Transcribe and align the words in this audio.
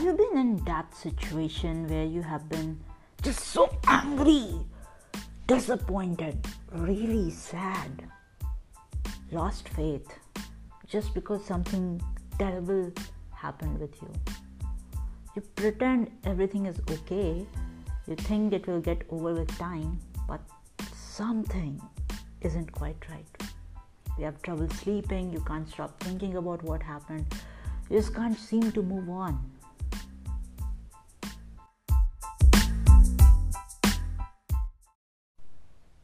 Have 0.00 0.08
you 0.08 0.30
been 0.30 0.38
in 0.38 0.64
that 0.64 0.94
situation 0.94 1.86
where 1.86 2.06
you 2.06 2.22
have 2.22 2.48
been 2.48 2.80
just 3.20 3.40
so 3.40 3.68
angry, 3.86 4.48
disappointed, 5.46 6.38
really 6.72 7.30
sad, 7.30 8.08
lost 9.30 9.68
faith 9.68 10.08
just 10.88 11.12
because 11.12 11.44
something 11.44 12.00
terrible 12.38 12.90
happened 13.34 13.78
with 13.78 13.94
you? 14.00 14.10
You 15.36 15.42
pretend 15.54 16.10
everything 16.24 16.64
is 16.64 16.80
okay, 16.90 17.44
you 18.06 18.16
think 18.16 18.54
it 18.54 18.66
will 18.66 18.80
get 18.80 19.02
over 19.10 19.34
with 19.34 19.58
time, 19.58 19.98
but 20.26 20.40
something 20.96 21.78
isn't 22.40 22.72
quite 22.72 23.04
right. 23.10 23.52
You 24.16 24.24
have 24.24 24.40
trouble 24.40 24.70
sleeping, 24.70 25.30
you 25.30 25.40
can't 25.40 25.68
stop 25.68 26.02
thinking 26.02 26.36
about 26.36 26.62
what 26.62 26.82
happened, 26.82 27.26
you 27.90 27.98
just 27.98 28.14
can't 28.14 28.38
seem 28.38 28.72
to 28.72 28.82
move 28.82 29.10
on. 29.10 29.59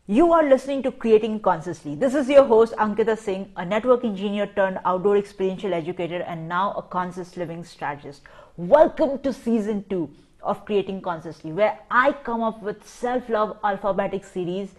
You 0.08 0.32
are 0.32 0.48
listening 0.48 0.84
to 0.84 0.92
Creating 0.92 1.40
Consciously. 1.40 1.96
This 1.96 2.14
is 2.14 2.28
your 2.28 2.44
host 2.44 2.72
Ankita 2.74 3.18
Singh, 3.18 3.50
a 3.56 3.64
network 3.64 4.04
engineer 4.04 4.46
turned 4.46 4.78
outdoor 4.84 5.16
experiential 5.16 5.74
educator 5.74 6.22
and 6.22 6.48
now 6.48 6.74
a 6.74 6.82
conscious 6.82 7.36
living 7.36 7.64
strategist. 7.64 8.22
Welcome 8.56 9.18
to 9.24 9.32
season 9.32 9.84
2 9.90 10.08
of 10.44 10.64
Creating 10.64 11.00
Consciously, 11.00 11.50
where 11.50 11.80
I 11.90 12.12
come 12.12 12.40
up 12.40 12.62
with 12.62 12.86
self 12.86 13.28
love 13.28 13.56
alphabetic 13.64 14.24
series, 14.24 14.76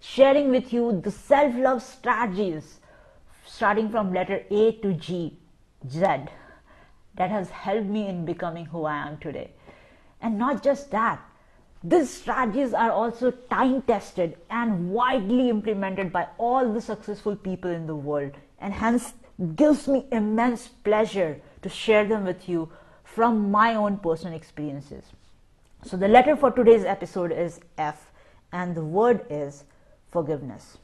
sharing 0.00 0.50
with 0.50 0.74
you 0.74 1.00
the 1.00 1.10
self 1.10 1.54
love 1.56 1.82
strategies 1.82 2.80
starting 3.46 3.88
from 3.88 4.12
letter 4.12 4.44
A 4.50 4.72
to 4.82 4.92
G, 4.92 5.38
Z, 5.88 6.00
that 7.14 7.30
has 7.30 7.48
helped 7.48 7.86
me 7.86 8.08
in 8.08 8.26
becoming 8.26 8.66
who 8.66 8.84
I 8.84 8.98
am 9.08 9.16
today. 9.16 9.52
And 10.20 10.36
not 10.36 10.62
just 10.62 10.90
that, 10.90 11.18
these 11.88 12.10
strategies 12.10 12.74
are 12.74 12.90
also 12.90 13.30
time 13.30 13.80
tested 13.82 14.36
and 14.50 14.90
widely 14.90 15.48
implemented 15.48 16.12
by 16.12 16.26
all 16.36 16.72
the 16.72 16.80
successful 16.80 17.36
people 17.36 17.70
in 17.70 17.86
the 17.86 17.94
world, 17.94 18.32
and 18.58 18.74
hence 18.74 19.14
gives 19.54 19.86
me 19.86 20.06
immense 20.10 20.66
pleasure 20.66 21.40
to 21.62 21.68
share 21.68 22.04
them 22.04 22.24
with 22.24 22.48
you 22.48 22.68
from 23.04 23.52
my 23.52 23.76
own 23.76 23.98
personal 23.98 24.34
experiences. 24.34 25.04
So, 25.84 25.96
the 25.96 26.08
letter 26.08 26.34
for 26.34 26.50
today's 26.50 26.84
episode 26.84 27.30
is 27.30 27.60
F, 27.78 28.10
and 28.52 28.74
the 28.74 28.84
word 28.84 29.24
is 29.30 29.62
forgiveness. 30.08 30.78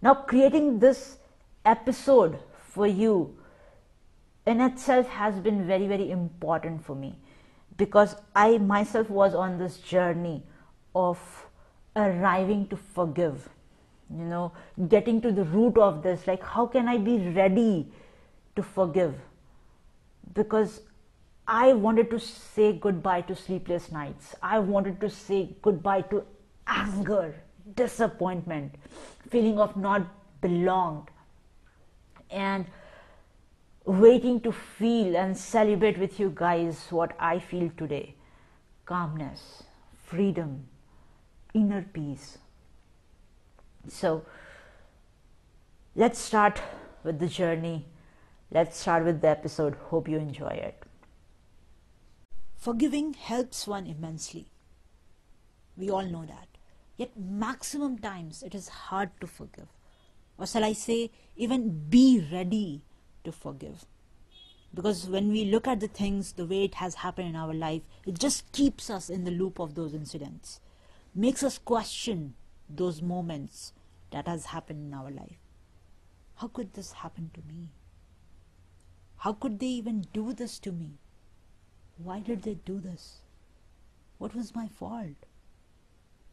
Now, 0.00 0.14
creating 0.14 0.78
this 0.78 1.18
episode 1.66 2.38
for 2.70 2.86
you 2.86 3.36
in 4.46 4.62
itself 4.62 5.06
has 5.08 5.38
been 5.38 5.66
very, 5.66 5.86
very 5.86 6.10
important 6.10 6.82
for 6.82 6.94
me 6.94 7.18
because 7.76 8.16
I 8.34 8.58
myself 8.58 9.10
was 9.10 9.34
on 9.34 9.58
this 9.58 9.78
journey 9.78 10.42
of 10.94 11.18
arriving 11.96 12.68
to 12.68 12.76
forgive, 12.76 13.48
you 14.10 14.24
know, 14.24 14.52
getting 14.88 15.20
to 15.22 15.32
the 15.32 15.44
root 15.44 15.78
of 15.78 16.02
this. 16.02 16.26
Like, 16.26 16.42
how 16.42 16.66
can 16.66 16.88
I 16.88 16.98
be 16.98 17.18
ready 17.30 17.88
to 18.56 18.62
forgive? 18.62 19.14
Because 20.34 20.82
I 21.46 21.72
wanted 21.72 22.10
to 22.10 22.18
say 22.18 22.72
goodbye 22.72 23.22
to 23.22 23.34
sleepless 23.34 23.90
nights. 23.90 24.34
I 24.42 24.58
wanted 24.58 25.00
to 25.00 25.10
say 25.10 25.56
goodbye 25.60 26.02
to 26.02 26.24
anger, 26.66 27.34
disappointment, 27.74 28.74
feeling 29.28 29.58
of 29.58 29.76
not 29.76 30.06
belonged, 30.40 31.08
and 32.30 32.66
waiting 33.84 34.40
to 34.40 34.52
feel 34.52 35.16
and 35.16 35.36
celebrate 35.36 35.98
with 35.98 36.20
you 36.20 36.32
guys 36.34 36.86
what 36.90 37.16
I 37.18 37.38
feel 37.38 37.70
today 37.76 38.14
calmness, 38.84 39.62
freedom, 40.04 40.66
inner 41.54 41.82
peace. 41.82 42.38
So, 43.88 44.24
let's 45.94 46.18
start 46.18 46.60
with 47.04 47.18
the 47.18 47.28
journey. 47.28 47.86
Let's 48.50 48.78
start 48.78 49.04
with 49.04 49.20
the 49.20 49.28
episode. 49.28 49.76
Hope 49.88 50.08
you 50.08 50.18
enjoy 50.18 50.48
it. 50.48 50.82
Forgiving 52.56 53.14
helps 53.14 53.66
one 53.66 53.86
immensely. 53.86 54.48
We 55.76 55.90
all 55.90 56.04
know 56.04 56.26
that. 56.26 56.48
Yet, 56.96 57.18
maximum 57.18 57.98
times 57.98 58.42
it 58.42 58.54
is 58.54 58.68
hard 58.68 59.10
to 59.20 59.26
forgive. 59.26 59.68
Or 60.38 60.46
shall 60.46 60.64
I 60.64 60.72
say, 60.72 61.10
even 61.36 61.86
be 61.88 62.26
ready 62.30 62.82
to 63.24 63.32
forgive. 63.32 63.86
Because 64.74 65.06
when 65.06 65.30
we 65.30 65.44
look 65.44 65.68
at 65.68 65.80
the 65.80 65.88
things 65.88 66.32
the 66.32 66.46
way 66.46 66.64
it 66.64 66.74
has 66.76 66.96
happened 66.96 67.28
in 67.28 67.36
our 67.36 67.52
life, 67.52 67.82
it 68.06 68.18
just 68.18 68.50
keeps 68.52 68.88
us 68.88 69.10
in 69.10 69.24
the 69.24 69.30
loop 69.30 69.58
of 69.58 69.74
those 69.74 69.92
incidents, 69.92 70.60
makes 71.14 71.42
us 71.42 71.58
question 71.58 72.34
those 72.68 73.02
moments 73.02 73.72
that 74.10 74.26
has 74.26 74.46
happened 74.46 74.86
in 74.86 74.94
our 74.98 75.10
life. 75.10 75.38
How 76.36 76.48
could 76.48 76.72
this 76.72 76.92
happen 76.92 77.30
to 77.34 77.40
me? 77.52 77.68
How 79.18 79.32
could 79.34 79.60
they 79.60 79.66
even 79.66 80.06
do 80.12 80.32
this 80.32 80.58
to 80.60 80.72
me? 80.72 80.98
Why 81.98 82.20
did 82.20 82.42
they 82.42 82.54
do 82.54 82.80
this? 82.80 83.18
What 84.18 84.34
was 84.34 84.54
my 84.54 84.68
fault? 84.68 85.26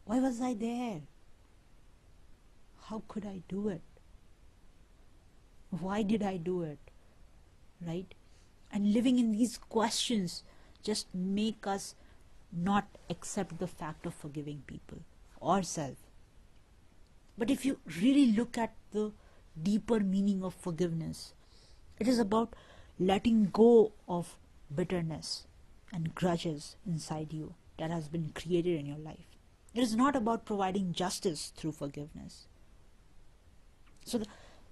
Why 0.04 0.18
was 0.18 0.40
I 0.40 0.54
there? 0.54 1.02
How 2.84 3.02
could 3.06 3.26
I 3.26 3.42
do 3.48 3.68
it? 3.68 3.82
Why 5.70 6.02
did 6.02 6.22
I 6.22 6.36
do 6.36 6.62
it? 6.62 6.78
Right? 7.86 8.14
And 8.72 8.92
living 8.92 9.18
in 9.18 9.32
these 9.32 9.58
questions 9.58 10.42
just 10.82 11.06
make 11.14 11.66
us 11.66 11.94
not 12.52 12.86
accept 13.08 13.58
the 13.58 13.66
fact 13.66 14.06
of 14.06 14.14
forgiving 14.14 14.62
people 14.66 14.98
or 15.40 15.62
self. 15.62 15.96
But 17.38 17.50
if 17.50 17.64
you 17.64 17.78
really 18.00 18.32
look 18.32 18.58
at 18.58 18.74
the 18.92 19.12
deeper 19.60 20.00
meaning 20.00 20.42
of 20.42 20.54
forgiveness, 20.54 21.32
it 21.98 22.08
is 22.08 22.18
about 22.18 22.54
letting 22.98 23.44
go 23.46 23.92
of 24.08 24.36
bitterness 24.74 25.46
and 25.92 26.14
grudges 26.14 26.76
inside 26.86 27.32
you 27.32 27.54
that 27.78 27.90
has 27.90 28.08
been 28.08 28.32
created 28.34 28.78
in 28.78 28.86
your 28.86 28.98
life. 28.98 29.36
It 29.74 29.82
is 29.82 29.96
not 29.96 30.16
about 30.16 30.44
providing 30.44 30.92
justice 30.92 31.52
through 31.56 31.72
forgiveness. 31.72 32.46
So, 34.04 34.18
the 34.18 34.26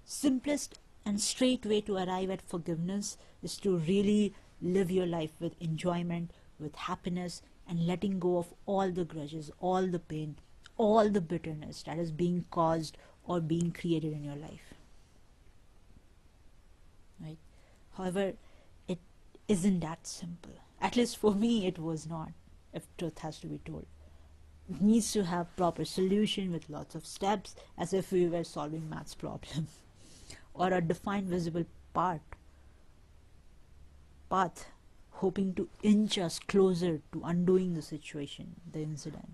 simplest 0.05 0.79
and 1.05 1.19
straight 1.19 1.65
way 1.65 1.81
to 1.81 1.97
arrive 1.97 2.29
at 2.29 2.41
forgiveness 2.41 3.17
is 3.41 3.57
to 3.57 3.77
really 3.77 4.33
live 4.61 4.91
your 4.91 5.05
life 5.05 5.31
with 5.39 5.59
enjoyment, 5.61 6.31
with 6.59 6.75
happiness, 6.75 7.41
and 7.67 7.85
letting 7.85 8.19
go 8.19 8.37
of 8.37 8.53
all 8.65 8.91
the 8.91 9.05
grudges, 9.05 9.51
all 9.59 9.87
the 9.87 9.99
pain, 9.99 10.35
all 10.77 11.09
the 11.09 11.21
bitterness 11.21 11.83
that 11.83 11.99
is 11.99 12.11
being 12.11 12.45
caused 12.51 12.97
or 13.25 13.39
being 13.39 13.71
created 13.71 14.11
in 14.13 14.23
your 14.23 14.35
life. 14.35 14.73
Right? 17.21 17.37
However, 17.95 18.33
it 18.87 18.99
isn't 19.47 19.81
that 19.81 20.07
simple. 20.07 20.53
At 20.81 20.95
least 20.95 21.17
for 21.17 21.35
me, 21.35 21.67
it 21.67 21.77
was 21.77 22.07
not, 22.07 22.31
if 22.73 22.87
truth 22.97 23.19
has 23.19 23.39
to 23.39 23.47
be 23.47 23.59
told. 23.59 23.85
It 24.69 24.81
needs 24.81 25.11
to 25.13 25.25
have 25.25 25.55
proper 25.55 25.85
solution 25.85 26.51
with 26.51 26.69
lots 26.69 26.95
of 26.95 27.05
steps 27.05 27.55
as 27.77 27.93
if 27.93 28.11
we 28.11 28.27
were 28.27 28.43
solving 28.43 28.89
maths 28.89 29.15
problem. 29.15 29.67
or 30.53 30.73
a 30.73 30.81
defined 30.81 31.27
visible 31.27 31.65
part 31.93 32.21
path 34.29 34.65
hoping 35.21 35.53
to 35.53 35.67
inch 35.83 36.17
us 36.17 36.39
closer 36.39 37.01
to 37.11 37.21
undoing 37.25 37.73
the 37.73 37.81
situation 37.81 38.55
the 38.71 38.81
incident. 38.81 39.31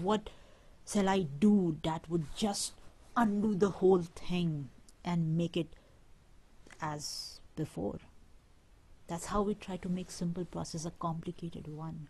What 0.00 0.30
shall 0.90 1.08
i 1.08 1.20
do 1.46 1.76
that 1.84 2.08
would 2.08 2.26
just 2.34 2.72
undo 3.16 3.54
the 3.54 3.70
whole 3.80 4.02
thing 4.02 4.70
and 5.04 5.36
make 5.36 5.56
it 5.56 5.74
as 6.80 7.40
before? 7.54 7.98
That's 9.06 9.26
how 9.26 9.42
we 9.42 9.54
try 9.54 9.76
to 9.76 9.88
make 9.88 10.10
simple 10.10 10.44
process 10.44 10.84
a 10.84 10.90
complicated 10.90 11.68
one 11.68 12.08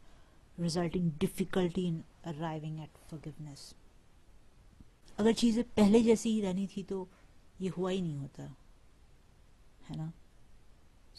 resulting 0.58 1.10
difficulty 1.18 1.86
in 1.86 2.04
arriving 2.26 2.80
at 2.80 2.88
forgiveness 3.10 3.74
अगर 5.19 5.33
चीज़ें 5.41 5.63
पहले 5.77 6.01
जैसी 6.03 6.31
ही 6.33 6.41
रहनी 6.41 6.67
थी 6.75 6.83
तो 6.89 7.07
ये 7.61 7.69
हुआ 7.77 7.89
ही 7.91 8.01
नहीं 8.01 8.17
होता 8.17 8.43
है 9.89 9.97
ना 9.97 10.11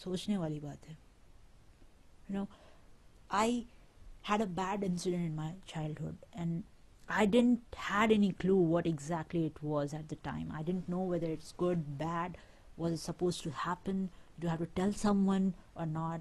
सोचने 0.05 0.37
वाली 0.37 0.61
बात 0.61 0.89
है 0.89 0.97
you 2.31 2.37
know 2.37 2.47
I 3.41 3.65
had 4.27 4.43
a 4.43 4.47
bad 4.47 4.85
incident 4.87 5.25
in 5.29 5.33
my 5.37 5.47
childhood 5.71 6.19
and 6.43 6.63
I 7.09 7.27
didn't 7.27 7.77
had 7.85 8.13
any 8.17 8.29
clue 8.43 8.59
what 8.73 8.87
exactly 8.87 9.45
it 9.47 9.63
was 9.63 9.93
at 9.93 10.09
the 10.09 10.17
time. 10.17 10.53
I 10.59 10.63
didn't 10.63 10.89
know 10.89 11.01
whether 11.01 11.27
it's 11.27 11.53
good, 11.53 11.99
bad, 11.99 12.37
was 12.77 12.93
it 12.93 13.01
supposed 13.01 13.43
to 13.43 13.51
happen, 13.51 14.11
do 14.39 14.47
I 14.47 14.51
have 14.51 14.61
to 14.61 14.67
tell 14.67 14.93
someone 14.93 15.55
or 15.75 15.87
not? 15.87 16.21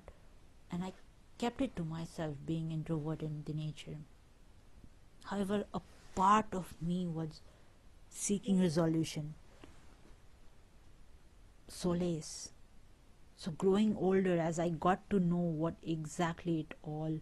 And 0.72 0.84
I 0.84 0.92
kept 1.38 1.62
it 1.62 1.76
to 1.76 1.84
myself, 1.84 2.36
being 2.46 2.72
introvert 2.72 3.22
in 3.22 3.44
the 3.46 3.54
nature. 3.54 3.98
However, 5.26 5.66
a 5.74 5.82
part 6.16 6.48
of 6.54 6.74
me 6.82 7.08
was 7.08 7.42
seeking 8.17 8.61
resolution, 8.61 9.35
solace, 11.69 12.49
hmm. 12.49 12.53
So, 13.39 13.51
growing 13.51 13.95
older, 13.97 14.39
as 14.39 14.59
I 14.59 14.71
got 14.71 15.09
to 15.11 15.21
know 15.21 15.37
what 15.37 15.75
exactly 15.83 16.61
it 16.61 16.75
all 16.83 17.21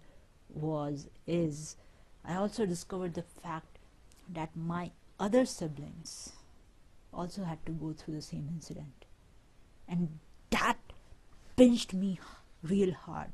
was, 0.49 1.09
is, 1.27 1.77
I 2.25 2.37
also 2.37 2.67
discovered 2.67 3.15
the 3.15 3.23
fact 3.23 3.79
that 4.33 4.51
my 4.55 4.93
other 5.19 5.45
siblings 5.45 6.33
also 7.13 7.43
had 7.43 7.67
to 7.67 7.73
go 7.73 7.93
through 7.93 8.15
the 8.15 8.23
same 8.23 8.49
incident. 8.49 9.07
And 9.89 10.21
that 10.51 10.79
pinched 11.57 11.93
me 11.93 12.21
real 12.63 12.95
hard, 12.95 13.33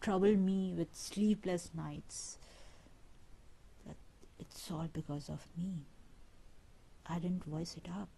troubled 0.00 0.38
me 0.38 0.72
with 0.72 0.94
sleepless 0.94 1.70
nights. 1.74 2.38
That 3.84 3.96
it's 4.38 4.70
all 4.70 4.88
because 4.92 5.28
of 5.28 5.48
me. 5.58 5.86
I 7.08 7.18
didn't 7.18 7.44
voice 7.44 7.76
it 7.76 7.88
up. 7.88 8.08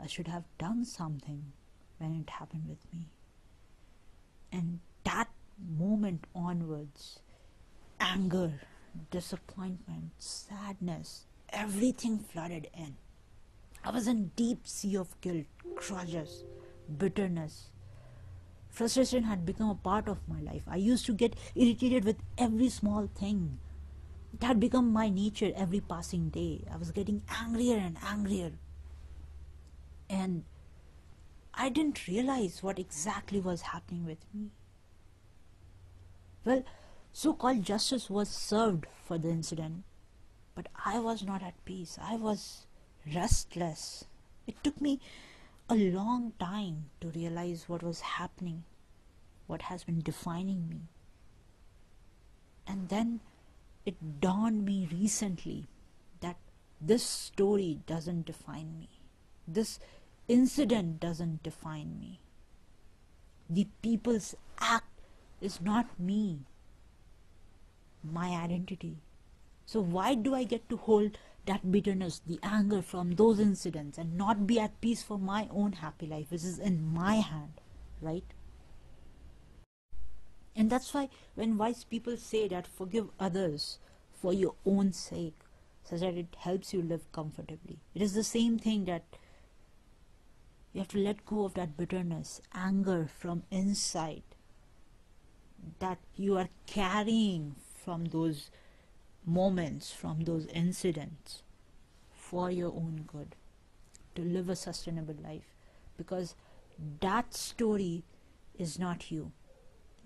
I 0.00 0.06
should 0.06 0.28
have 0.28 0.44
done 0.58 0.84
something 0.84 1.52
when 1.98 2.14
it 2.14 2.30
happened 2.30 2.68
with 2.68 2.92
me. 2.92 3.08
And 4.52 4.80
that 5.04 5.28
moment 5.58 6.26
onwards, 6.34 7.20
anger, 7.98 8.60
disappointment, 9.10 10.10
sadness, 10.18 11.24
everything 11.50 12.18
flooded 12.18 12.68
in. 12.76 12.96
I 13.84 13.90
was 13.90 14.06
in 14.06 14.32
deep 14.36 14.66
sea 14.66 14.96
of 14.96 15.18
guilt, 15.20 15.46
grudges, 15.74 16.44
bitterness. 16.98 17.70
Frustration 18.68 19.24
had 19.24 19.46
become 19.46 19.70
a 19.70 19.74
part 19.74 20.08
of 20.08 20.18
my 20.28 20.40
life. 20.40 20.62
I 20.66 20.76
used 20.76 21.06
to 21.06 21.14
get 21.14 21.36
irritated 21.54 22.04
with 22.04 22.16
every 22.36 22.68
small 22.68 23.08
thing. 23.18 23.58
It 24.36 24.44
had 24.44 24.60
become 24.60 24.92
my 24.92 25.08
nature 25.08 25.50
every 25.56 25.80
passing 25.80 26.28
day. 26.28 26.62
I 26.70 26.76
was 26.76 26.90
getting 26.90 27.22
angrier 27.30 27.78
and 27.78 27.96
angrier. 28.04 28.52
And 30.10 30.44
I 31.54 31.70
didn't 31.70 32.06
realize 32.06 32.62
what 32.62 32.78
exactly 32.78 33.40
was 33.40 33.62
happening 33.62 34.04
with 34.04 34.18
me. 34.34 34.50
Well, 36.44 36.64
so 37.14 37.32
called 37.32 37.62
justice 37.62 38.10
was 38.10 38.28
served 38.28 38.84
for 39.06 39.16
the 39.16 39.30
incident, 39.30 39.84
but 40.54 40.68
I 40.84 40.98
was 40.98 41.24
not 41.24 41.42
at 41.42 41.64
peace. 41.64 41.98
I 41.98 42.16
was 42.16 42.66
restless. 43.14 44.04
It 44.46 44.62
took 44.62 44.82
me 44.82 45.00
a 45.70 45.76
long 45.76 46.34
time 46.38 46.90
to 47.00 47.08
realize 47.08 47.70
what 47.70 47.82
was 47.82 48.00
happening, 48.00 48.64
what 49.46 49.62
has 49.62 49.82
been 49.82 50.02
defining 50.02 50.68
me. 50.68 50.80
And 52.66 52.90
then 52.90 53.20
it 53.86 54.20
dawned 54.20 54.64
me 54.64 54.88
recently 54.92 55.68
that 56.20 56.36
this 56.80 57.04
story 57.04 57.78
doesn't 57.86 58.26
define 58.26 58.78
me. 58.78 58.88
This 59.46 59.78
incident 60.26 60.98
doesn't 60.98 61.44
define 61.44 61.98
me. 62.00 62.20
The 63.48 63.68
people's 63.80 64.34
act 64.58 64.90
is 65.40 65.60
not 65.60 66.00
me, 66.00 66.40
my 68.02 68.30
identity. 68.30 68.98
So, 69.64 69.80
why 69.80 70.14
do 70.14 70.34
I 70.34 70.42
get 70.44 70.68
to 70.68 70.76
hold 70.76 71.18
that 71.46 71.70
bitterness, 71.70 72.20
the 72.26 72.40
anger 72.42 72.82
from 72.82 73.12
those 73.12 73.38
incidents, 73.38 73.98
and 73.98 74.16
not 74.18 74.46
be 74.46 74.58
at 74.58 74.80
peace 74.80 75.02
for 75.02 75.18
my 75.18 75.48
own 75.52 75.72
happy 75.74 76.06
life, 76.06 76.30
which 76.30 76.42
is 76.42 76.58
in 76.58 76.92
my 76.92 77.16
hand, 77.16 77.60
right? 78.00 78.24
And 80.56 80.70
that's 80.70 80.94
why 80.94 81.08
when 81.34 81.58
wise 81.58 81.84
people 81.84 82.16
say 82.16 82.48
that 82.48 82.66
forgive 82.66 83.10
others 83.20 83.78
for 84.12 84.32
your 84.32 84.54
own 84.64 84.92
sake, 84.92 85.38
such 85.84 86.00
that 86.00 86.14
it 86.14 86.34
helps 86.38 86.72
you 86.72 86.82
live 86.82 87.10
comfortably, 87.12 87.78
it 87.94 88.02
is 88.02 88.14
the 88.14 88.24
same 88.24 88.58
thing 88.58 88.86
that 88.86 89.04
you 90.72 90.80
have 90.80 90.88
to 90.88 90.98
let 90.98 91.24
go 91.24 91.44
of 91.44 91.54
that 91.54 91.76
bitterness, 91.76 92.40
anger 92.54 93.08
from 93.18 93.42
inside 93.50 94.22
that 95.78 95.98
you 96.16 96.36
are 96.36 96.48
carrying 96.66 97.56
from 97.74 98.06
those 98.06 98.50
moments, 99.24 99.92
from 99.92 100.20
those 100.24 100.46
incidents 100.46 101.42
for 102.14 102.50
your 102.50 102.72
own 102.72 103.04
good 103.06 103.34
to 104.14 104.22
live 104.22 104.48
a 104.48 104.56
sustainable 104.56 105.16
life 105.22 105.54
because 105.96 106.34
that 107.00 107.34
story 107.34 108.04
is 108.58 108.78
not 108.78 109.10
you. 109.10 109.32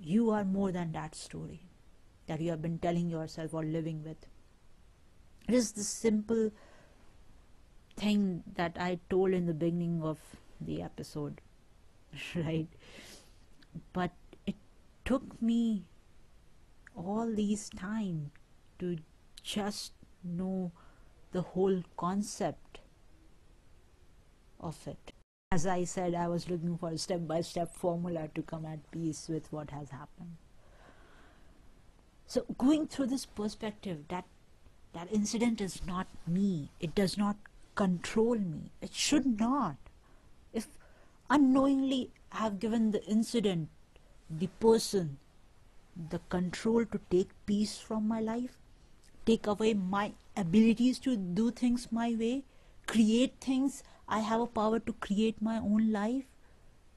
You 0.02 0.30
are 0.30 0.44
more 0.44 0.72
than 0.72 0.92
that 0.92 1.14
story 1.14 1.60
that 2.26 2.40
you 2.40 2.50
have 2.50 2.62
been 2.62 2.78
telling 2.78 3.10
yourself 3.10 3.52
or 3.52 3.64
living 3.64 4.02
with. 4.02 4.26
It 5.48 5.54
is 5.54 5.72
the 5.72 5.84
simple 5.84 6.50
thing 7.96 8.42
that 8.54 8.76
I 8.78 8.98
told 9.10 9.32
in 9.32 9.46
the 9.46 9.54
beginning 9.54 10.02
of 10.02 10.18
the 10.60 10.80
episode, 10.80 11.40
right? 12.34 12.68
But 13.92 14.12
it 14.46 14.56
took 15.04 15.42
me 15.42 15.84
all 16.96 17.32
these 17.34 17.68
time 17.70 18.30
to 18.78 18.96
just 19.42 19.92
know 20.24 20.72
the 21.32 21.42
whole 21.42 21.82
concept 21.96 22.80
of 24.60 24.86
it. 24.86 25.12
As 25.52 25.66
I 25.66 25.82
said, 25.82 26.14
I 26.14 26.28
was 26.28 26.48
looking 26.48 26.78
for 26.78 26.90
a 26.90 26.96
step 26.96 27.26
by 27.26 27.40
step 27.40 27.74
formula 27.74 28.28
to 28.36 28.42
come 28.42 28.64
at 28.64 28.88
peace 28.92 29.26
with 29.28 29.52
what 29.52 29.70
has 29.70 29.90
happened. 29.90 30.36
So, 32.28 32.44
going 32.56 32.86
through 32.86 33.08
this 33.08 33.26
perspective 33.26 34.04
that 34.10 34.26
that 34.92 35.12
incident 35.12 35.60
is 35.60 35.84
not 35.84 36.06
me, 36.24 36.70
it 36.78 36.94
does 36.94 37.18
not 37.18 37.36
control 37.74 38.36
me, 38.38 38.70
it 38.80 38.94
should 38.94 39.40
not. 39.40 39.74
If 40.52 40.68
unknowingly 41.28 42.12
I 42.30 42.42
have 42.42 42.60
given 42.60 42.92
the 42.92 43.04
incident, 43.06 43.70
the 44.30 44.46
person, 44.60 45.18
the 46.10 46.20
control 46.28 46.84
to 46.84 47.00
take 47.10 47.30
peace 47.46 47.76
from 47.76 48.06
my 48.06 48.20
life, 48.20 48.56
take 49.26 49.48
away 49.48 49.74
my 49.74 50.12
abilities 50.36 51.00
to 51.00 51.16
do 51.16 51.50
things 51.50 51.88
my 51.90 52.14
way, 52.14 52.44
create 52.86 53.40
things. 53.40 53.82
I 54.12 54.18
have 54.18 54.40
a 54.40 54.46
power 54.46 54.80
to 54.80 54.92
create 54.94 55.40
my 55.40 55.58
own 55.58 55.92
life. 55.92 56.24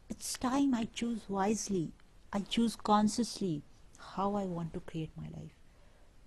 It's 0.10 0.36
time 0.36 0.74
I 0.74 0.86
choose 0.86 1.21
wisely. 1.30 1.92
I 2.33 2.39
choose 2.39 2.75
consciously 2.75 3.62
how 4.15 4.33
I 4.33 4.45
want 4.45 4.74
to 4.74 4.80
create 4.80 5.12
my 5.15 5.27
life. 5.39 5.54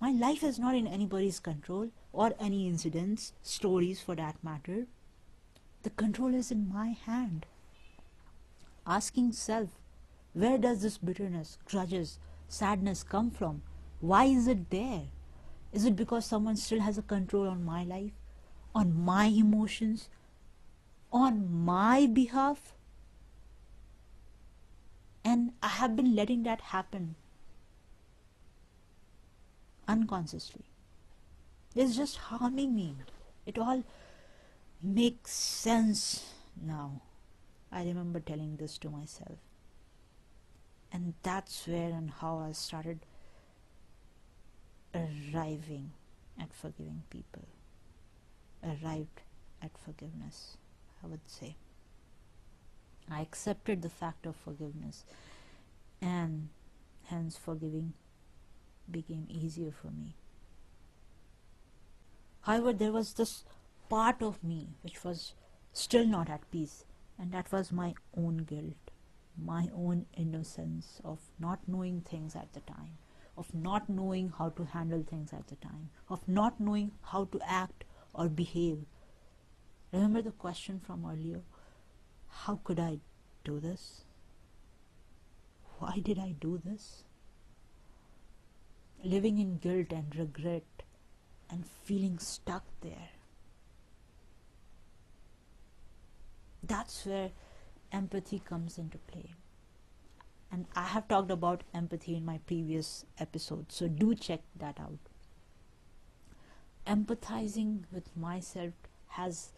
My 0.00 0.12
life 0.12 0.44
is 0.44 0.60
not 0.60 0.76
in 0.76 0.86
anybody's 0.86 1.40
control 1.40 1.90
or 2.12 2.34
any 2.38 2.68
incidents, 2.68 3.32
stories 3.42 4.00
for 4.00 4.14
that 4.14 4.36
matter. 4.44 4.86
The 5.82 5.90
control 5.90 6.32
is 6.32 6.52
in 6.52 6.72
my 6.72 6.90
hand. 6.90 7.46
Asking 8.86 9.32
self, 9.32 9.70
where 10.34 10.56
does 10.56 10.82
this 10.82 10.98
bitterness, 10.98 11.58
grudges, 11.64 12.20
sadness 12.48 13.02
come 13.02 13.32
from? 13.32 13.62
Why 13.98 14.26
is 14.26 14.46
it 14.46 14.70
there? 14.70 15.02
Is 15.72 15.84
it 15.84 15.96
because 15.96 16.24
someone 16.26 16.56
still 16.56 16.80
has 16.80 16.96
a 16.96 17.02
control 17.02 17.48
on 17.48 17.64
my 17.64 17.82
life, 17.82 18.12
on 18.72 19.04
my 19.04 19.26
emotions, 19.26 20.08
on 21.16 21.64
my 21.64 22.06
behalf? 22.06 22.74
And 25.24 25.52
I 25.62 25.68
have 25.68 25.96
been 25.96 26.14
letting 26.14 26.42
that 26.44 26.60
happen 26.72 27.14
unconsciously. 29.88 30.66
It's 31.74 31.96
just 31.96 32.16
harming 32.16 32.74
me. 32.74 32.96
It 33.46 33.58
all 33.58 33.82
makes 34.82 35.32
sense 35.32 36.32
now. 36.60 37.00
I 37.72 37.84
remember 37.84 38.20
telling 38.20 38.56
this 38.56 38.78
to 38.78 38.90
myself. 38.90 39.38
And 40.92 41.14
that's 41.22 41.66
where 41.66 41.90
and 41.90 42.10
how 42.10 42.38
I 42.38 42.52
started 42.52 43.00
arriving 44.94 45.90
at 46.40 46.52
forgiving 46.52 47.02
people, 47.10 47.42
arrived 48.62 49.20
at 49.62 49.70
forgiveness, 49.84 50.56
I 51.02 51.06
would 51.06 51.28
say. 51.28 51.56
I 53.10 53.20
accepted 53.20 53.82
the 53.82 53.88
fact 53.88 54.26
of 54.26 54.34
forgiveness, 54.36 55.04
and 56.00 56.48
hence 57.04 57.36
forgiving 57.36 57.92
became 58.90 59.26
easier 59.28 59.70
for 59.70 59.88
me. 59.88 60.16
However, 62.42 62.72
there 62.72 62.92
was 62.92 63.14
this 63.14 63.44
part 63.88 64.22
of 64.22 64.42
me 64.42 64.68
which 64.82 65.04
was 65.04 65.34
still 65.72 66.06
not 66.06 66.28
at 66.28 66.50
peace, 66.50 66.84
and 67.18 67.32
that 67.32 67.52
was 67.52 67.70
my 67.70 67.94
own 68.16 68.38
guilt, 68.38 68.90
my 69.36 69.68
own 69.74 70.06
innocence 70.16 71.00
of 71.04 71.20
not 71.38 71.60
knowing 71.68 72.00
things 72.00 72.34
at 72.34 72.52
the 72.52 72.60
time 72.60 72.98
of 73.36 73.54
not 73.54 73.88
knowing 73.88 74.32
how 74.38 74.48
to 74.50 74.64
handle 74.64 75.02
things 75.02 75.32
at 75.32 75.46
the 75.48 75.56
time, 75.56 75.90
of 76.08 76.26
not 76.26 76.58
knowing 76.58 76.92
how 77.02 77.24
to 77.26 77.40
act 77.46 77.84
or 78.14 78.28
behave. 78.28 78.84
Remember 79.92 80.22
the 80.22 80.32
question 80.32 80.80
from 80.80 81.06
earlier? 81.06 81.40
How 82.28 82.60
could 82.62 82.78
I 82.80 82.98
do 83.44 83.60
this? 83.60 84.02
Why 85.78 86.00
did 86.02 86.18
I 86.18 86.34
do 86.40 86.60
this? 86.64 87.04
Living 89.04 89.38
in 89.38 89.58
guilt 89.58 89.92
and 89.92 90.14
regret 90.16 90.64
and 91.50 91.64
feeling 91.84 92.18
stuck 92.18 92.64
there. 92.80 93.10
That's 96.62 97.06
where 97.06 97.30
empathy 97.92 98.40
comes 98.40 98.78
into 98.78 98.98
play. 98.98 99.34
And 100.50 100.66
I 100.74 100.82
have 100.82 101.08
talked 101.08 101.30
about 101.30 101.62
empathy 101.74 102.16
in 102.16 102.24
my 102.24 102.38
previous 102.46 103.04
episode, 103.18 103.70
so 103.70 103.88
do 103.88 104.14
check 104.14 104.40
that 104.56 104.80
out. 104.80 104.98
Empathizing 106.86 107.84
with 107.92 108.16
myself 108.16 108.72
has 109.08 109.52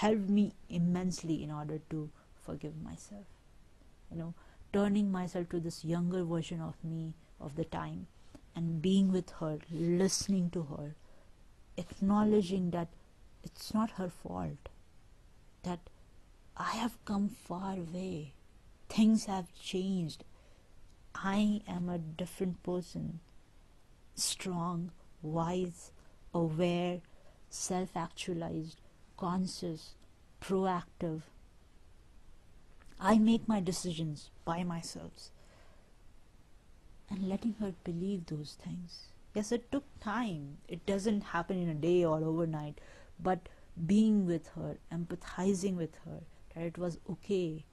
helped 0.00 0.28
me 0.28 0.52
immensely 0.68 1.42
in 1.42 1.50
order 1.50 1.78
to 1.90 2.10
forgive 2.44 2.76
myself. 2.82 3.26
You 4.10 4.18
know, 4.18 4.34
turning 4.72 5.12
myself 5.12 5.48
to 5.50 5.60
this 5.60 5.84
younger 5.84 6.24
version 6.24 6.60
of 6.60 6.74
me 6.82 7.14
of 7.40 7.54
the 7.54 7.64
time 7.64 8.06
and 8.56 8.82
being 8.82 9.12
with 9.12 9.30
her, 9.40 9.58
listening 9.70 10.50
to 10.50 10.62
her, 10.64 10.94
acknowledging 11.76 12.70
that 12.70 12.88
it's 13.44 13.72
not 13.72 13.92
her 13.92 14.08
fault, 14.08 14.68
that 15.62 15.80
I 16.56 16.72
have 16.72 17.04
come 17.04 17.28
far 17.28 17.74
away, 17.74 18.32
things 18.88 19.26
have 19.26 19.54
changed, 19.54 20.24
I 21.14 21.62
am 21.68 21.88
a 21.88 21.98
different 21.98 22.62
person, 22.64 23.20
strong, 24.16 24.90
wise, 25.22 25.92
aware, 26.32 27.00
self 27.48 27.96
actualized, 27.96 28.80
conscious, 29.16 29.94
proactive. 30.40 31.22
I 33.00 33.18
make 33.18 33.48
my 33.48 33.60
decisions 33.60 34.30
by 34.44 34.62
myself. 34.64 35.30
And 37.10 37.28
letting 37.28 37.54
her 37.60 37.74
believe 37.84 38.26
those 38.26 38.56
things. 38.64 39.08
Yes, 39.34 39.52
it 39.52 39.70
took 39.70 39.84
time. 40.00 40.58
It 40.68 40.86
doesn't 40.86 41.22
happen 41.22 41.60
in 41.60 41.68
a 41.68 41.74
day 41.74 42.04
or 42.04 42.22
overnight. 42.24 42.80
But 43.20 43.48
being 43.86 44.26
with 44.26 44.48
her, 44.48 44.78
empathizing 44.92 45.76
with 45.76 45.94
her, 46.04 46.20
that 46.54 46.64
it 46.64 46.78
was 46.78 46.98
okay, 47.10 47.64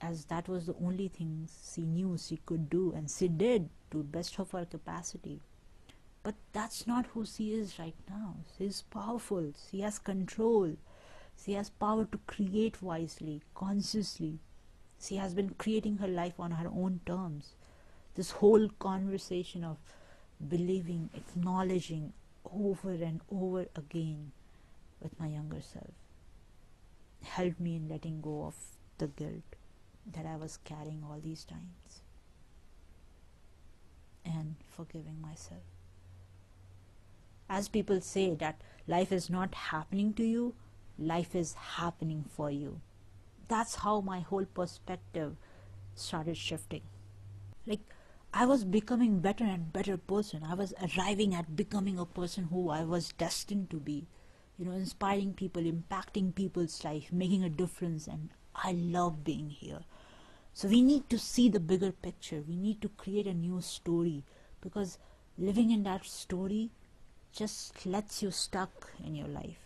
as 0.00 0.26
that 0.26 0.48
was 0.48 0.66
the 0.66 0.74
only 0.82 1.08
thing 1.08 1.48
she 1.72 1.82
knew 1.82 2.18
she 2.18 2.38
could 2.44 2.68
do, 2.68 2.92
and 2.94 3.10
she 3.10 3.28
did 3.28 3.70
to 3.90 4.02
best 4.02 4.38
of 4.38 4.50
her 4.50 4.64
capacity. 4.64 5.40
But 6.26 6.34
that's 6.52 6.88
not 6.88 7.06
who 7.14 7.24
she 7.24 7.52
is 7.52 7.78
right 7.78 7.94
now. 8.10 8.38
She 8.58 8.64
is 8.64 8.82
powerful. 8.82 9.52
She 9.70 9.82
has 9.82 10.00
control. 10.00 10.72
She 11.40 11.52
has 11.52 11.70
power 11.70 12.04
to 12.06 12.18
create 12.26 12.82
wisely, 12.82 13.42
consciously. 13.54 14.40
She 15.00 15.18
has 15.18 15.34
been 15.34 15.50
creating 15.50 15.98
her 15.98 16.08
life 16.08 16.40
on 16.40 16.50
her 16.50 16.66
own 16.66 16.98
terms. 17.06 17.54
This 18.16 18.32
whole 18.32 18.68
conversation 18.80 19.62
of 19.62 19.76
believing, 20.48 21.10
acknowledging 21.14 22.12
over 22.52 22.90
and 22.90 23.20
over 23.30 23.66
again 23.76 24.32
with 25.00 25.20
my 25.20 25.28
younger 25.28 25.60
self 25.60 25.94
helped 27.22 27.60
me 27.60 27.76
in 27.76 27.88
letting 27.88 28.20
go 28.20 28.46
of 28.46 28.56
the 28.98 29.06
guilt 29.06 29.54
that 30.12 30.26
I 30.26 30.34
was 30.34 30.58
carrying 30.64 31.04
all 31.04 31.20
these 31.22 31.44
times 31.44 32.02
and 34.24 34.56
forgiving 34.76 35.20
myself 35.22 35.75
as 37.48 37.68
people 37.68 38.00
say 38.00 38.34
that 38.34 38.60
life 38.86 39.12
is 39.12 39.30
not 39.30 39.54
happening 39.54 40.12
to 40.14 40.24
you, 40.24 40.54
life 40.98 41.34
is 41.34 41.54
happening 41.54 42.24
for 42.28 42.50
you. 42.50 42.80
That's 43.48 43.76
how 43.76 44.00
my 44.00 44.20
whole 44.20 44.44
perspective 44.44 45.36
started 45.94 46.36
shifting. 46.36 46.82
Like 47.66 47.80
I 48.34 48.44
was 48.44 48.64
becoming 48.64 49.20
better 49.20 49.44
and 49.44 49.72
better 49.72 49.96
person. 49.96 50.42
I 50.44 50.54
was 50.54 50.74
arriving 50.82 51.34
at 51.34 51.56
becoming 51.56 51.98
a 51.98 52.04
person 52.04 52.44
who 52.44 52.70
I 52.70 52.84
was 52.84 53.12
destined 53.12 53.70
to 53.70 53.76
be. 53.76 54.06
You 54.58 54.64
know, 54.64 54.72
inspiring 54.72 55.34
people, 55.34 55.62
impacting 55.62 56.34
people's 56.34 56.82
life, 56.82 57.12
making 57.12 57.44
a 57.44 57.50
difference 57.50 58.06
and 58.06 58.30
I 58.54 58.72
love 58.72 59.22
being 59.22 59.50
here. 59.50 59.80
So 60.54 60.68
we 60.68 60.80
need 60.80 61.10
to 61.10 61.18
see 61.18 61.48
the 61.50 61.60
bigger 61.60 61.92
picture. 61.92 62.42
We 62.48 62.56
need 62.56 62.80
to 62.80 62.88
create 62.88 63.26
a 63.26 63.34
new 63.34 63.60
story 63.60 64.24
because 64.62 64.98
living 65.38 65.70
in 65.70 65.82
that 65.82 66.06
story 66.06 66.70
just 67.36 67.84
lets 67.84 68.22
you 68.22 68.30
stuck 68.30 68.90
in 69.04 69.14
your 69.14 69.28
life. 69.28 69.58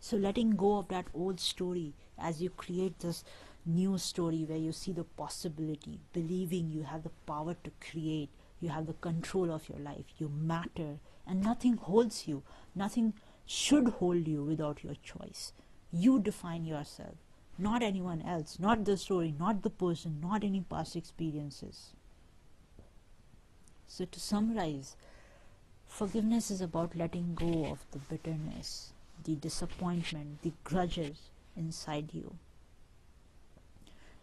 So 0.00 0.16
letting 0.16 0.50
go 0.50 0.78
of 0.78 0.88
that 0.88 1.06
old 1.14 1.40
story 1.40 1.94
as 2.18 2.42
you 2.42 2.50
create 2.50 2.98
this 2.98 3.24
new 3.64 3.98
story 3.98 4.44
where 4.44 4.58
you 4.58 4.72
see 4.72 4.92
the 4.92 5.04
possibility, 5.04 6.00
believing 6.12 6.70
you 6.70 6.82
have 6.84 7.02
the 7.02 7.10
power 7.26 7.56
to 7.64 7.70
create, 7.80 8.30
you 8.60 8.68
have 8.68 8.86
the 8.86 8.92
control 8.94 9.50
of 9.50 9.68
your 9.68 9.78
life, 9.78 10.04
you 10.18 10.28
matter, 10.28 10.98
and 11.26 11.42
nothing 11.42 11.76
holds 11.76 12.28
you, 12.28 12.42
nothing 12.74 13.14
should 13.44 13.88
hold 13.88 14.26
you 14.26 14.44
without 14.44 14.82
your 14.84 14.94
choice. 15.02 15.52
You 15.92 16.20
define 16.20 16.64
yourself, 16.64 17.14
not 17.58 17.82
anyone 17.82 18.22
else, 18.22 18.58
not 18.58 18.84
the 18.84 18.96
story, 18.96 19.34
not 19.38 19.62
the 19.62 19.70
person, 19.70 20.20
not 20.22 20.44
any 20.44 20.60
past 20.60 20.96
experiences. 20.96 21.90
So, 23.88 24.04
to 24.04 24.20
summarize, 24.20 24.96
Forgiveness 25.96 26.50
is 26.50 26.60
about 26.60 26.94
letting 26.94 27.34
go 27.34 27.70
of 27.70 27.86
the 27.92 27.98
bitterness, 27.98 28.92
the 29.24 29.34
disappointment, 29.34 30.42
the 30.42 30.52
grudges 30.62 31.30
inside 31.56 32.10
you. 32.12 32.34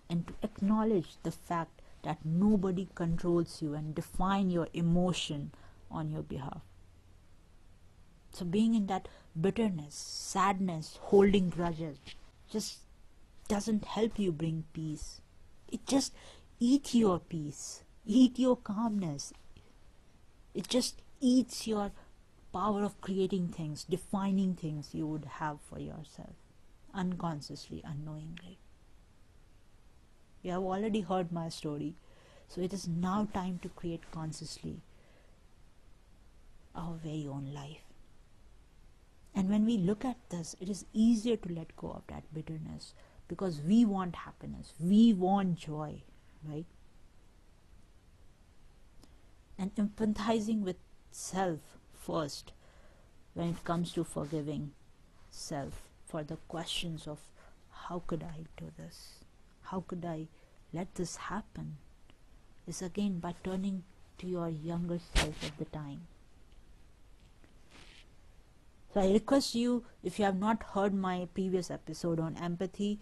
And 0.07 0.27
to 0.27 0.35
acknowledge 0.43 1.15
the 1.23 1.31
fact 1.31 1.81
that 2.03 2.19
nobody 2.23 2.89
controls 2.93 3.59
you 3.59 3.73
and 3.73 3.95
define 3.95 4.51
your 4.51 4.67
emotion 4.71 5.49
on 5.89 6.11
your 6.11 6.21
behalf. 6.21 6.61
So 8.31 8.45
being 8.45 8.75
in 8.75 8.85
that 8.85 9.07
bitterness, 9.41 9.95
sadness, 9.95 10.99
holding 11.01 11.49
grudges 11.49 11.97
just 12.51 12.81
doesn't 13.47 13.85
help 13.85 14.19
you 14.19 14.31
bring 14.31 14.65
peace. 14.73 15.21
It 15.71 15.87
just 15.87 16.13
eats 16.59 16.93
your 16.93 17.17
peace, 17.17 17.81
eat 18.05 18.37
your 18.37 18.57
calmness. 18.57 19.33
It 20.53 20.67
just 20.67 21.01
eats 21.23 21.65
your 21.65 21.91
power 22.51 22.83
of 22.83 22.99
creating 23.01 23.47
things, 23.47 23.85
defining 23.85 24.53
things 24.53 24.93
you 24.93 25.07
would 25.07 25.25
have 25.39 25.59
for 25.61 25.79
yourself, 25.79 26.35
unconsciously, 26.93 27.81
unknowingly. 27.85 28.59
You 30.41 30.51
have 30.51 30.61
already 30.63 31.01
heard 31.01 31.31
my 31.31 31.47
story, 31.47 31.95
so 32.49 32.59
it 32.61 32.73
is 32.73 32.87
now 32.87 33.27
time 33.33 33.59
to 33.63 33.69
create 33.69 34.11
consciously 34.11 34.81
our 36.75 36.95
very 36.95 37.25
own 37.25 37.51
life. 37.53 37.85
And 39.33 39.49
when 39.49 39.65
we 39.65 39.77
look 39.77 40.03
at 40.03 40.17
this, 40.29 40.55
it 40.59 40.69
is 40.69 40.85
easier 40.93 41.37
to 41.37 41.53
let 41.53 41.75
go 41.77 41.91
of 41.91 42.03
that 42.07 42.31
bitterness 42.33 42.93
because 43.27 43.61
we 43.61 43.85
want 43.85 44.15
happiness, 44.15 44.73
we 44.79 45.13
want 45.13 45.55
joy, 45.55 46.03
right? 46.47 46.65
And 49.57 49.73
empathizing 49.75 50.61
with 50.61 50.75
self 51.13 51.59
first 51.93 52.51
when 53.35 53.49
it 53.49 53.63
comes 53.63 53.93
to 53.93 54.03
forgiving 54.03 54.71
self 55.29 55.89
for 56.05 56.23
the 56.23 56.37
questions 56.47 57.07
of 57.07 57.19
how 57.85 58.01
could 58.07 58.23
I 58.23 58.45
do 58.57 58.71
this? 58.77 59.19
How 59.63 59.81
could 59.87 60.03
I 60.05 60.27
let 60.73 60.95
this 60.95 61.15
happen? 61.15 61.77
Is 62.67 62.81
again 62.81 63.19
by 63.19 63.35
turning 63.43 63.83
to 64.19 64.27
your 64.27 64.49
younger 64.49 64.99
self 65.13 65.43
at 65.43 65.57
the 65.57 65.65
time. 65.65 66.07
So 68.93 69.01
I 69.01 69.11
request 69.11 69.55
you, 69.55 69.83
if 70.03 70.19
you 70.19 70.25
have 70.25 70.39
not 70.39 70.63
heard 70.63 70.93
my 70.93 71.27
previous 71.33 71.71
episode 71.71 72.19
on 72.19 72.37
empathy, 72.37 72.99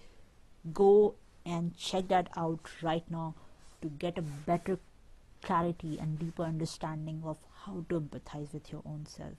go 0.74 1.16
and 1.46 1.78
check 1.78 2.08
that 2.08 2.30
out 2.38 2.60
right 2.82 3.04
now 3.10 3.36
to 3.82 3.90
get 3.90 4.18
a 4.18 4.22
better 4.22 4.80
clarity 5.42 5.98
and 6.00 6.20
deeper 6.20 6.44
understanding 6.44 7.22
of 7.26 7.38
how 7.66 7.86
to 7.90 8.00
empathize 8.00 8.54
with 8.54 8.72
your 8.72 8.82
own 8.86 9.06
self. 9.06 9.38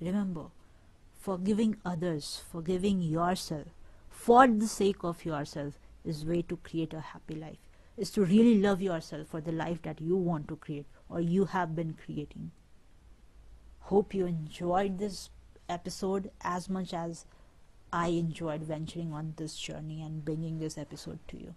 Remember, 0.00 0.46
forgiving 1.18 1.76
others, 1.84 2.42
forgiving 2.50 3.02
yourself 3.02 3.66
for 4.08 4.46
the 4.46 4.66
sake 4.66 5.02
of 5.02 5.24
yourself 5.24 5.74
is 6.04 6.26
way 6.26 6.42
to 6.42 6.56
create 6.58 6.92
a 6.92 7.00
happy 7.00 7.34
life. 7.34 7.58
Is 7.96 8.10
to 8.12 8.24
really 8.24 8.60
love 8.60 8.80
yourself 8.80 9.28
for 9.28 9.40
the 9.40 9.52
life 9.52 9.82
that 9.82 10.00
you 10.00 10.16
want 10.16 10.48
to 10.48 10.56
create 10.56 10.86
or 11.08 11.20
you 11.20 11.46
have 11.46 11.74
been 11.74 11.94
creating. 12.04 12.50
Hope 13.80 14.14
you 14.14 14.26
enjoyed 14.26 14.98
this 14.98 15.30
episode 15.68 16.30
as 16.42 16.68
much 16.68 16.94
as 16.94 17.26
I 17.92 18.08
enjoyed 18.08 18.62
venturing 18.62 19.12
on 19.12 19.34
this 19.36 19.56
journey 19.56 20.02
and 20.02 20.24
bringing 20.24 20.58
this 20.58 20.78
episode 20.78 21.18
to 21.28 21.38
you. 21.38 21.54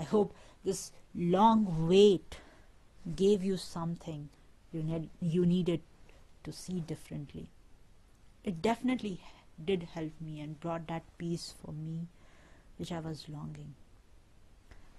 I 0.00 0.04
hope 0.04 0.34
this 0.64 0.92
long 1.14 1.86
wait 1.86 2.38
gave 3.16 3.44
you 3.44 3.58
something 3.58 4.30
you 4.72 4.82
need 4.82 5.10
you 5.20 5.44
needed 5.44 5.82
to 6.44 6.52
see 6.52 6.80
differently. 6.80 7.50
It 8.42 8.62
definitely 8.62 9.20
did 9.62 9.82
help 9.94 10.12
me 10.18 10.40
and 10.40 10.58
brought 10.58 10.86
that 10.88 11.02
peace 11.18 11.52
for 11.62 11.72
me 11.72 12.08
which 12.78 12.90
I 12.90 13.00
was 13.00 13.28
longing. 13.28 13.74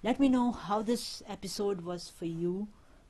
Let 0.04 0.20
me 0.20 0.28
know 0.28 0.52
how 0.52 0.82
this 0.82 1.22
episode 1.28 1.80
was 1.80 2.08
for 2.08 2.26
you 2.26 2.68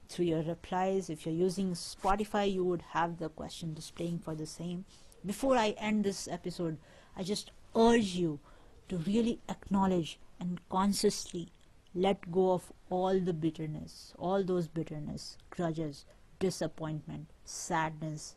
through 0.08 0.26
your 0.26 0.42
replies. 0.42 1.10
If 1.10 1.26
you're 1.26 1.34
using 1.34 1.72
Spotify, 1.72 2.50
you 2.50 2.64
would 2.64 2.82
have 2.92 3.18
the 3.18 3.28
question 3.28 3.74
displaying 3.74 4.18
for 4.18 4.34
the 4.34 4.46
same. 4.46 4.86
Before 5.26 5.58
I 5.58 5.70
end 5.76 6.04
this 6.04 6.26
episode, 6.26 6.78
I 7.14 7.22
just 7.22 7.50
urge 7.76 8.14
you 8.14 8.40
to 8.88 8.96
really 8.96 9.40
acknowledge 9.50 10.18
and 10.40 10.58
consciously 10.70 11.52
let 11.94 12.30
go 12.32 12.52
of 12.52 12.72
all 12.88 13.20
the 13.20 13.32
bitterness, 13.32 14.14
all 14.18 14.42
those 14.42 14.68
bitterness, 14.68 15.36
grudges, 15.50 16.06
disappointment, 16.38 17.28
sadness 17.44 18.36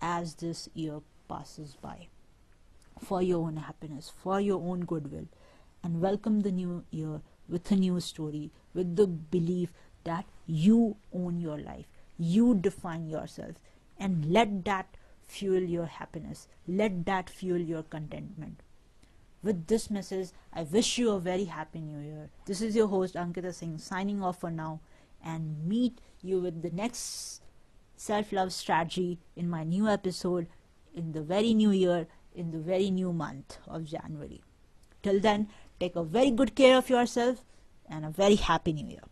as 0.00 0.34
this 0.36 0.68
year 0.74 1.00
passes 1.28 1.76
by 1.80 2.08
for 3.02 3.20
your 3.22 3.46
own 3.46 3.56
happiness, 3.56 4.12
for 4.22 4.40
your 4.40 4.60
own 4.60 4.84
goodwill, 4.84 5.26
and 5.82 6.00
welcome 6.00 6.40
the 6.40 6.52
new 6.52 6.84
year 6.90 7.20
with 7.48 7.70
a 7.70 7.76
new 7.76 7.98
story, 8.00 8.50
with 8.72 8.96
the 8.96 9.06
belief 9.06 9.72
that 10.04 10.24
you 10.46 10.96
own 11.12 11.40
your 11.40 11.58
life, 11.58 11.86
you 12.18 12.54
define 12.54 13.08
yourself, 13.08 13.56
and 13.98 14.24
let 14.26 14.64
that 14.64 14.96
fuel 15.26 15.62
your 15.62 15.86
happiness, 15.86 16.48
let 16.68 17.04
that 17.06 17.28
fuel 17.28 17.58
your 17.58 17.82
contentment. 17.82 18.60
With 19.44 19.66
this 19.66 19.90
message, 19.90 20.30
I 20.54 20.62
wish 20.62 20.96
you 20.96 21.10
a 21.10 21.20
very 21.20 21.44
happy 21.44 21.82
new 21.82 21.98
year. 21.98 22.30
This 22.46 22.62
is 22.62 22.74
your 22.74 22.88
host 22.88 23.14
Ankita 23.14 23.52
Singh 23.52 23.76
signing 23.76 24.22
off 24.22 24.40
for 24.40 24.50
now 24.50 24.80
and 25.22 25.68
meet 25.68 25.98
you 26.22 26.40
with 26.40 26.62
the 26.62 26.70
next 26.70 27.42
self 27.94 28.32
love 28.32 28.54
strategy 28.54 29.18
in 29.36 29.50
my 29.50 29.62
new 29.62 29.86
episode 29.86 30.46
in 30.94 31.12
the 31.12 31.20
very 31.20 31.52
new 31.52 31.72
year, 31.72 32.06
in 32.34 32.52
the 32.52 32.58
very 32.58 32.90
new 32.90 33.12
month 33.12 33.58
of 33.68 33.84
January. 33.84 34.40
Till 35.02 35.20
then, 35.20 35.48
take 35.78 35.94
a 35.94 36.04
very 36.04 36.30
good 36.30 36.54
care 36.54 36.78
of 36.78 36.88
yourself 36.88 37.44
and 37.86 38.06
a 38.06 38.08
very 38.08 38.36
happy 38.36 38.72
new 38.72 38.86
year. 38.86 39.04